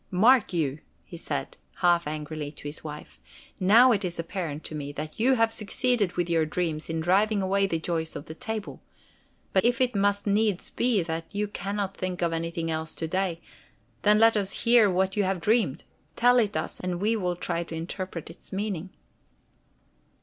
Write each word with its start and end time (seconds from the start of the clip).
"Mark 0.09 0.51
you!" 0.51 0.79
he 1.05 1.15
said 1.15 1.57
half 1.75 2.07
angrily 2.07 2.51
to 2.53 2.63
his 2.67 2.83
wife. 2.83 3.19
"Now 3.59 3.91
it 3.91 4.03
is 4.03 4.17
apparent 4.17 4.63
to 4.63 4.73
me 4.73 4.91
that 4.93 5.19
you 5.19 5.35
have 5.35 5.53
succeeded 5.53 6.13
with 6.13 6.27
your 6.27 6.43
dreams 6.43 6.89
in 6.89 7.01
driving 7.01 7.43
away 7.43 7.67
the 7.67 7.77
joys 7.77 8.15
of 8.15 8.25
the 8.25 8.33
table. 8.33 8.81
But 9.53 9.63
if 9.63 9.79
it 9.79 9.95
must 9.95 10.25
needs 10.25 10.71
be 10.71 11.03
that 11.03 11.25
you 11.31 11.47
can 11.47 11.75
not 11.75 11.95
think 11.95 12.23
of 12.23 12.33
anything 12.33 12.71
else 12.71 12.95
to 12.95 13.07
day, 13.07 13.41
then 14.01 14.17
let 14.17 14.35
us 14.35 14.63
hear 14.63 14.89
what 14.89 15.15
you 15.15 15.21
have 15.23 15.39
dreamed. 15.39 15.83
Tell 16.15 16.39
it 16.39 16.57
us 16.57 16.79
and 16.79 16.99
we 16.99 17.15
will 17.15 17.35
try 17.35 17.63
to 17.63 17.75
interpret 17.75 18.31
its 18.31 18.51
meaning!" 18.51 18.89